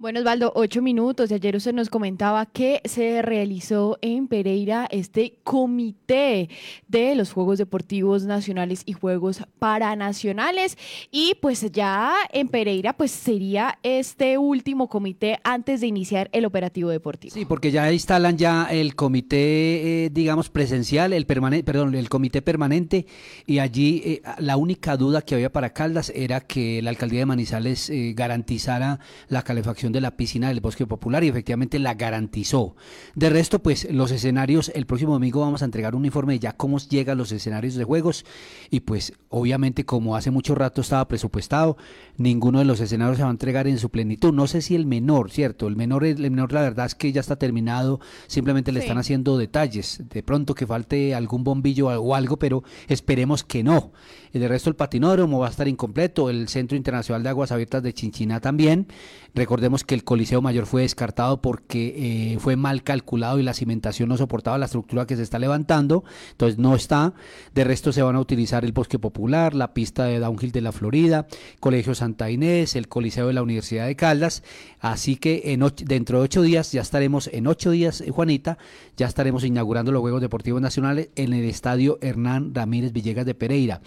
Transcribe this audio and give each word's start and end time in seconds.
Bueno, 0.00 0.20
Osvaldo, 0.20 0.50
ocho 0.54 0.80
minutos. 0.80 1.30
Ayer 1.30 1.56
usted 1.56 1.74
nos 1.74 1.90
comentaba 1.90 2.46
que 2.46 2.80
se 2.86 3.20
realizó 3.20 3.98
en 4.00 4.28
Pereira 4.28 4.88
este 4.90 5.34
comité 5.44 6.48
de 6.88 7.14
los 7.14 7.32
Juegos 7.32 7.58
Deportivos 7.58 8.24
Nacionales 8.24 8.82
y 8.86 8.94
Juegos 8.94 9.42
Paranacionales. 9.58 10.78
Y 11.10 11.34
pues 11.42 11.70
ya 11.70 12.14
en 12.32 12.48
Pereira, 12.48 12.94
pues 12.94 13.10
sería 13.10 13.78
este 13.82 14.38
último 14.38 14.88
comité 14.88 15.38
antes 15.44 15.82
de 15.82 15.88
iniciar 15.88 16.30
el 16.32 16.46
operativo 16.46 16.88
deportivo. 16.88 17.34
Sí, 17.34 17.44
porque 17.44 17.70
ya 17.70 17.92
instalan 17.92 18.38
ya 18.38 18.68
el 18.70 18.94
comité, 18.94 20.06
eh, 20.06 20.10
digamos, 20.10 20.48
presencial, 20.48 21.12
el 21.12 21.26
permanente, 21.26 21.64
perdón, 21.64 21.94
el 21.94 22.08
comité 22.08 22.40
permanente. 22.40 23.04
Y 23.44 23.58
allí 23.58 24.00
eh, 24.06 24.22
la 24.38 24.56
única 24.56 24.96
duda 24.96 25.20
que 25.20 25.34
había 25.34 25.52
para 25.52 25.74
Caldas 25.74 26.10
era 26.16 26.40
que 26.40 26.80
la 26.80 26.88
alcaldía 26.88 27.20
de 27.20 27.26
Manizales 27.26 27.90
eh, 27.90 28.14
garantizara 28.16 28.98
la 29.28 29.42
calefacción 29.42 29.89
de 29.92 30.00
la 30.00 30.16
piscina 30.16 30.48
del 30.48 30.60
Bosque 30.60 30.86
Popular 30.86 31.24
y 31.24 31.28
efectivamente 31.28 31.78
la 31.78 31.94
garantizó. 31.94 32.76
De 33.14 33.30
resto, 33.30 33.62
pues 33.62 33.90
los 33.90 34.10
escenarios, 34.10 34.70
el 34.74 34.86
próximo 34.86 35.12
domingo 35.12 35.40
vamos 35.40 35.62
a 35.62 35.64
entregar 35.64 35.94
un 35.94 36.04
informe 36.04 36.34
de 36.34 36.40
ya 36.40 36.52
cómo 36.52 36.78
llegan 36.78 37.18
los 37.18 37.32
escenarios 37.32 37.74
de 37.74 37.84
juegos 37.84 38.24
y 38.70 38.80
pues 38.80 39.12
obviamente 39.28 39.84
como 39.84 40.16
hace 40.16 40.30
mucho 40.30 40.54
rato 40.54 40.80
estaba 40.80 41.06
presupuestado, 41.08 41.76
ninguno 42.16 42.58
de 42.58 42.64
los 42.64 42.80
escenarios 42.80 43.16
se 43.16 43.22
va 43.22 43.28
a 43.28 43.32
entregar 43.32 43.66
en 43.66 43.78
su 43.78 43.90
plenitud. 43.90 44.32
No 44.32 44.46
sé 44.46 44.62
si 44.62 44.74
el 44.74 44.86
menor, 44.86 45.30
¿cierto? 45.30 45.68
El 45.68 45.76
menor, 45.76 46.04
el 46.04 46.30
menor 46.30 46.52
la 46.52 46.62
verdad 46.62 46.86
es 46.86 46.94
que 46.94 47.12
ya 47.12 47.20
está 47.20 47.36
terminado, 47.36 48.00
simplemente 48.26 48.72
le 48.72 48.80
están 48.80 48.98
haciendo 48.98 49.38
detalles, 49.38 50.02
de 50.10 50.22
pronto 50.22 50.54
que 50.54 50.66
falte 50.66 51.14
algún 51.14 51.44
bombillo 51.44 51.88
o 51.88 52.14
algo, 52.14 52.38
pero 52.38 52.62
esperemos 52.88 53.44
que 53.44 53.62
no. 53.62 53.92
Y 54.32 54.38
de 54.38 54.48
resto 54.48 54.70
el 54.70 54.76
patinódromo 54.76 55.40
va 55.40 55.48
a 55.48 55.50
estar 55.50 55.66
incompleto, 55.66 56.30
el 56.30 56.48
Centro 56.48 56.76
Internacional 56.76 57.22
de 57.22 57.28
Aguas 57.30 57.52
Abiertas 57.52 57.82
de 57.82 57.92
Chinchina 57.92 58.40
también. 58.40 58.86
Recordemos 59.34 59.79
que 59.84 59.94
el 59.94 60.04
Coliseo 60.04 60.42
Mayor 60.42 60.66
fue 60.66 60.82
descartado 60.82 61.40
porque 61.40 62.32
eh, 62.34 62.38
fue 62.38 62.56
mal 62.56 62.82
calculado 62.82 63.38
y 63.38 63.42
la 63.42 63.54
cimentación 63.54 64.08
no 64.08 64.16
soportaba 64.16 64.58
la 64.58 64.66
estructura 64.66 65.06
que 65.06 65.16
se 65.16 65.22
está 65.22 65.38
levantando, 65.38 66.04
entonces 66.32 66.58
no 66.58 66.74
está. 66.74 67.14
De 67.54 67.64
resto 67.64 67.92
se 67.92 68.02
van 68.02 68.16
a 68.16 68.20
utilizar 68.20 68.64
el 68.64 68.72
Bosque 68.72 68.98
Popular, 68.98 69.54
la 69.54 69.74
pista 69.74 70.04
de 70.04 70.18
Downhill 70.18 70.52
de 70.52 70.60
la 70.60 70.72
Florida, 70.72 71.26
Colegio 71.60 71.94
Santa 71.94 72.30
Inés, 72.30 72.76
el 72.76 72.88
Coliseo 72.88 73.26
de 73.26 73.32
la 73.32 73.42
Universidad 73.42 73.86
de 73.86 73.96
Caldas. 73.96 74.42
Así 74.80 75.16
que 75.16 75.42
en 75.52 75.64
dentro 75.84 76.18
de 76.18 76.24
ocho 76.24 76.42
días, 76.42 76.72
ya 76.72 76.80
estaremos, 76.80 77.28
en 77.32 77.46
ocho 77.46 77.70
días, 77.70 78.00
eh, 78.00 78.10
Juanita, 78.10 78.58
ya 78.96 79.06
estaremos 79.06 79.44
inaugurando 79.44 79.92
los 79.92 80.00
Juegos 80.00 80.20
Deportivos 80.20 80.60
Nacionales 80.60 81.10
en 81.16 81.32
el 81.32 81.44
Estadio 81.44 81.98
Hernán 82.00 82.54
Ramírez 82.54 82.92
Villegas 82.92 83.26
de 83.26 83.34
Pereira. 83.34 83.80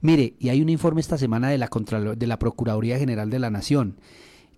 Mire, 0.00 0.34
y 0.38 0.48
hay 0.48 0.60
un 0.60 0.68
informe 0.68 1.00
esta 1.00 1.18
semana 1.18 1.48
de 1.48 1.58
la, 1.58 1.68
de 2.16 2.26
la 2.26 2.38
Procuraduría 2.38 2.98
General 2.98 3.30
de 3.30 3.38
la 3.38 3.50
Nación 3.50 3.96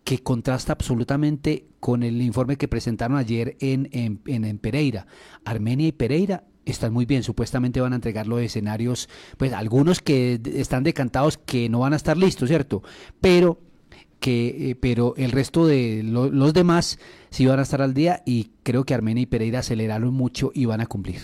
que 0.05 0.19
contrasta 0.19 0.72
absolutamente 0.72 1.67
con 1.81 2.03
el 2.03 2.20
informe 2.22 2.56
que 2.56 2.69
presentaron 2.69 3.17
ayer 3.17 3.56
en, 3.61 3.89
en, 3.92 4.58
Pereira. 4.58 5.06
Armenia 5.45 5.89
y 5.89 5.92
Pereira 5.92 6.45
están 6.64 6.92
muy 6.92 7.06
bien, 7.06 7.22
supuestamente 7.22 7.81
van 7.81 7.92
a 7.92 7.97
entregar 7.97 8.27
los 8.27 8.41
escenarios, 8.41 9.08
pues 9.36 9.53
algunos 9.53 10.00
que 10.00 10.41
están 10.55 10.84
decantados 10.84 11.39
que 11.39 11.69
no 11.69 11.80
van 11.80 11.92
a 11.92 11.97
estar 11.97 12.17
listos, 12.17 12.48
¿cierto? 12.48 12.83
Pero 13.20 13.61
que 14.20 14.70
eh, 14.70 14.75
pero 14.77 15.14
el 15.17 15.33
resto 15.33 15.67
de 15.67 16.03
los 16.05 16.55
demás 16.55 17.00
sí 17.30 17.47
van 17.47 17.58
a 17.58 17.62
estar 17.62 17.83
al 17.83 17.92
día 17.92 18.23
y 18.25 18.53
creo 18.62 18.84
que 18.84 18.95
Armenia 18.95 19.23
y 19.23 19.27
Pereira 19.27 19.58
aceleraron 19.61 20.14
mucho 20.14 20.53
y 20.55 20.64
van 20.64 20.80
a 20.80 20.86
cumplir. 20.86 21.20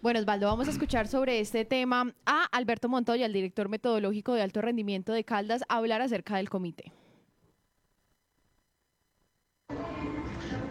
Bueno, 0.00 0.20
Osvaldo, 0.20 0.46
vamos 0.46 0.68
a 0.68 0.70
escuchar 0.70 1.08
sobre 1.08 1.40
este 1.40 1.64
tema 1.64 2.14
a 2.24 2.44
Alberto 2.52 2.88
Montoya, 2.88 3.26
el 3.26 3.32
director 3.32 3.68
metodológico 3.68 4.34
de 4.34 4.42
alto 4.42 4.62
rendimiento 4.62 5.12
de 5.12 5.24
Caldas, 5.24 5.62
hablar 5.68 6.00
acerca 6.00 6.36
del 6.36 6.48
comité. 6.48 6.92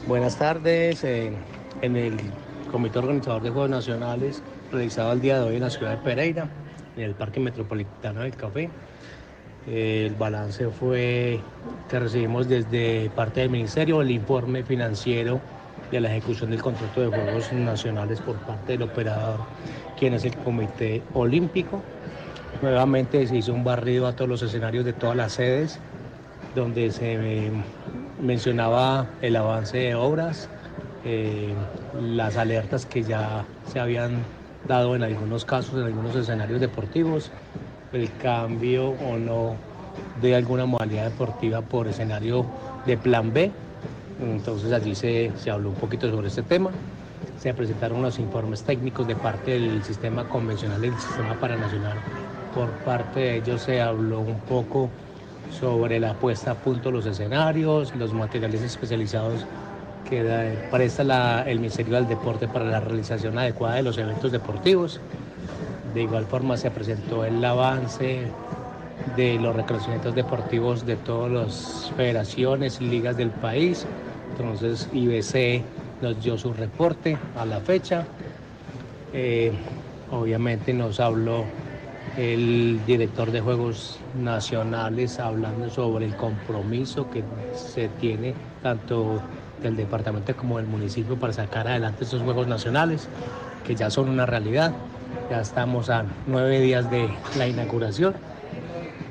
Buenas 0.08 0.38
tardes. 0.38 1.04
Eh, 1.04 1.32
en 1.82 1.96
el 1.96 2.16
Comité 2.72 3.00
Organizador 3.00 3.42
de 3.42 3.50
Juegos 3.50 3.72
Nacionales, 3.72 4.44
realizado 4.72 5.12
el 5.12 5.20
día 5.20 5.40
de 5.40 5.48
hoy 5.48 5.56
en 5.56 5.62
la 5.62 5.72
ciudad 5.72 5.98
de 5.98 5.98
Pereira, 5.98 6.48
en 6.96 7.04
el 7.04 7.16
Parque 7.16 7.40
Metropolitano 7.40 8.22
del 8.22 8.36
Café. 8.36 8.70
el 9.68 10.14
balance 10.14 10.70
fue 10.70 11.40
que 11.90 12.00
recibimos 12.00 12.48
desde 12.48 13.10
parte 13.16 13.40
del 13.40 13.50
Ministerio 13.50 14.00
el 14.04 14.12
informe 14.12 14.62
financiero 14.62 15.42
de 15.90 16.00
la 16.00 16.12
ejecución 16.12 16.52
del 16.52 16.62
contrato 16.62 17.02
de 17.02 17.08
Juegos 17.08 17.52
Nacionales 17.52 18.22
por 18.22 18.36
parte 18.36 18.74
del 18.74 18.84
operador, 18.84 19.40
quien 19.98 20.14
es 20.14 20.24
el 20.24 20.38
Comité 20.38 21.02
Olímpico. 21.16 21.82
Nuevamente 22.62 23.26
se 23.26 23.38
hizo 23.38 23.54
un 23.54 23.64
barrido 23.64 24.06
a 24.06 24.16
todos 24.16 24.30
los 24.30 24.44
escenarios 24.44 24.86
de 24.86 24.94
todas 24.94 25.18
las 25.18 25.34
sedes, 25.34 25.80
donde 26.56 26.90
se 26.90 27.52
mencionaba 28.22 29.06
el 29.22 29.36
avance 29.36 29.78
de 29.78 29.96
obras, 29.96 30.50
eh, 31.04 31.54
las 32.02 32.38
alertas 32.38 32.86
que 32.86 33.04
ya 33.04 33.46
se 33.72 33.80
habían 33.80 34.24
dado 34.68 34.96
en 34.96 35.04
algunos 35.04 35.46
casos, 35.46 35.76
en 35.76 35.86
algunos 35.86 36.16
escenarios 36.16 36.62
deportivos, 36.62 37.30
el 37.94 38.10
cambio 38.18 38.90
o 38.90 39.18
no 39.18 39.56
de 40.22 40.36
alguna 40.36 40.66
modalidad 40.66 41.12
deportiva 41.12 41.62
por 41.62 41.88
escenario 41.88 42.46
de 42.86 42.98
plan 42.98 43.34
B. 43.34 43.52
Entonces 44.22 44.72
allí 44.72 44.96
se, 44.96 45.32
se 45.38 45.52
habló 45.52 45.70
un 45.70 45.76
poquito 45.76 46.10
sobre 46.10 46.28
este 46.30 46.42
tema. 46.42 46.72
Se 47.38 47.54
presentaron 47.54 48.02
los 48.02 48.18
informes 48.18 48.64
técnicos 48.64 49.08
de 49.08 49.16
parte 49.16 49.52
del 49.52 49.84
sistema 49.84 50.28
convencional 50.30 50.84
y 50.86 50.90
del 50.90 51.00
sistema 51.00 51.34
paranacional. 51.40 51.98
Por 52.56 52.70
parte 52.86 53.20
de 53.20 53.38
ellos 53.38 53.62
se 53.62 53.82
habló 53.82 54.22
un 54.22 54.40
poco 54.40 54.90
sobre 55.52 56.00
la 56.00 56.14
puesta 56.14 56.52
a 56.52 56.56
punto 56.56 56.90
de 56.90 56.98
los 56.98 57.06
escenarios, 57.06 57.96
los 57.96 58.14
materiales 58.14 58.62
especializados 58.62 59.46
que 60.10 60.68
presta 60.72 61.44
el 61.50 61.60
Ministerio 61.60 61.96
del 61.96 62.08
Deporte 62.08 62.48
para 62.48 62.66
la 62.66 62.80
realización 62.80 63.38
adecuada 63.38 63.76
de 63.76 63.84
los 63.84 63.98
eventos 63.98 64.32
deportivos. 64.32 65.00
De 65.94 66.04
igual 66.04 66.26
forma 66.26 66.58
se 66.58 66.70
presentó 66.72 67.26
el 67.26 67.44
avance 67.44 68.28
de 69.16 69.40
los 69.40 69.56
reconocimientos 69.56 70.14
deportivos 70.14 70.86
de 70.86 70.96
todas 70.98 71.32
las 71.32 71.92
federaciones 71.96 72.82
y 72.82 72.86
ligas 72.86 73.18
del 73.18 73.30
país. 73.30 73.86
Entonces 74.32 74.90
IBC 74.94 75.64
nos 76.02 76.22
dio 76.22 76.38
su 76.38 76.54
reporte 76.54 77.18
a 77.38 77.46
la 77.46 77.60
fecha. 77.60 78.06
Eh, 79.14 79.54
obviamente 80.12 80.74
nos 80.74 81.00
habló 81.00 81.46
el 82.14 82.84
director 82.86 83.32
de 83.32 83.42
Juegos 83.42 84.06
Nacionales 84.14 85.20
hablando 85.20 85.70
sobre 85.70 86.06
el 86.06 86.16
compromiso 86.16 87.10
que 87.10 87.26
se 87.52 87.90
tiene 87.90 88.40
tanto 88.62 89.28
del 89.62 89.76
departamento 89.76 90.36
como 90.36 90.58
del 90.58 90.68
municipio 90.68 91.18
para 91.20 91.34
sacar 91.34 91.68
adelante 91.68 92.04
estos 92.06 92.22
Juegos 92.24 92.48
Nacionales, 92.48 93.12
que 93.64 93.76
ya 93.76 93.90
son 93.90 94.10
una 94.10 94.26
realidad. 94.26 94.80
Ya 95.30 95.42
estamos 95.42 95.90
a 95.90 96.22
nueve 96.26 96.60
días 96.62 96.90
de 96.90 97.26
la 97.34 97.48
inauguración. 97.48 98.22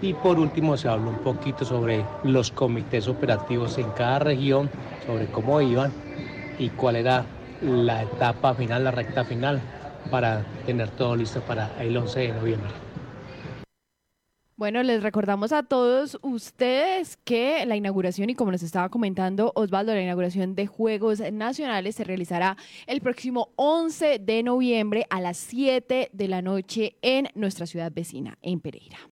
Y 0.00 0.14
por 0.14 0.38
último 0.38 0.76
se 0.76 0.88
habló 0.88 1.10
un 1.10 1.20
poquito 1.20 1.64
sobre 1.64 2.12
los 2.22 2.52
comités 2.52 3.08
operativos 3.08 3.78
en 3.78 3.92
cada 3.92 4.18
región, 4.18 4.74
sobre 4.98 5.30
cómo 5.30 5.60
iban 5.62 5.96
y 6.56 6.70
cuál 6.72 6.96
era 6.96 7.30
la 7.60 8.02
etapa 8.02 8.54
final, 8.54 8.84
la 8.84 8.90
recta 8.90 9.24
final, 9.24 9.70
para 10.14 10.44
tener 10.64 10.90
todo 10.90 11.16
listo 11.16 11.40
para 11.40 11.72
el 11.82 11.96
11 11.96 12.20
de 12.20 12.28
noviembre. 12.28 12.70
Bueno, 14.54 14.80
les 14.84 15.02
recordamos 15.02 15.50
a 15.50 15.64
todos 15.64 16.20
ustedes 16.22 17.16
que 17.24 17.66
la 17.66 17.74
inauguración, 17.74 18.30
y 18.30 18.36
como 18.36 18.52
nos 18.52 18.62
estaba 18.62 18.90
comentando 18.90 19.50
Osvaldo, 19.56 19.92
la 19.92 20.02
inauguración 20.02 20.54
de 20.54 20.68
Juegos 20.68 21.18
Nacionales 21.32 21.96
se 21.96 22.04
realizará 22.04 22.56
el 22.86 23.00
próximo 23.00 23.48
11 23.56 24.20
de 24.20 24.44
noviembre 24.44 25.04
a 25.10 25.20
las 25.20 25.36
7 25.36 26.10
de 26.12 26.28
la 26.28 26.42
noche 26.42 26.94
en 27.02 27.28
nuestra 27.34 27.66
ciudad 27.66 27.90
vecina, 27.92 28.38
en 28.40 28.60
Pereira. 28.60 28.98